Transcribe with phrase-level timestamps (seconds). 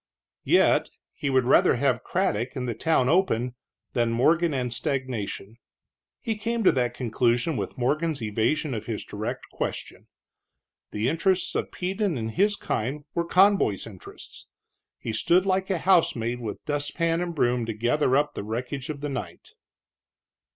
[0.45, 3.53] Yet he would rather have Craddock, and the town open,
[3.93, 5.57] than Morgan and stagnation.
[6.19, 10.07] He came to that conclusion with Morgan's evasion of his direct question.
[10.89, 14.47] The interests of Peden and his kind were Conboy's interests.
[14.97, 19.01] He stood like a housemaid with dustpan and broom to gather up the wreckage of
[19.01, 19.49] the night.